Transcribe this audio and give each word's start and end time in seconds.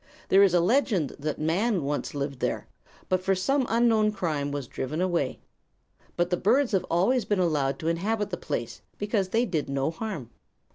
There 0.29 0.41
is 0.41 0.55
a 0.55 0.59
legend 0.59 1.11
that 1.19 1.37
man 1.37 1.83
once 1.83 2.15
lived 2.15 2.39
there, 2.39 2.65
but 3.07 3.21
for 3.21 3.35
some 3.35 3.67
unknown 3.69 4.11
crime 4.13 4.51
was 4.51 4.65
driven 4.65 4.99
away. 4.99 5.37
But 6.17 6.31
the 6.31 6.37
birds 6.37 6.71
have 6.71 6.85
always 6.89 7.23
been 7.23 7.37
allowed 7.37 7.77
to 7.77 7.87
inhabit 7.87 8.31
the 8.31 8.35
place 8.37 8.81
because 8.97 9.29
they 9.29 9.45
did 9.45 9.69
no 9.69 9.91
harm." 9.91 10.31